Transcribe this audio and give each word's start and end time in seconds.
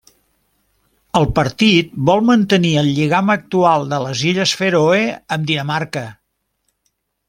El 1.19 1.27
partit 1.39 1.91
vol 2.11 2.25
mantenir 2.31 2.73
el 2.83 2.91
lligam 3.01 3.31
actual 3.37 3.89
de 3.95 4.03
les 4.07 4.27
Illes 4.33 4.57
Fèroe 4.65 5.01
amb 5.39 5.51
Dinamarca. 5.55 6.09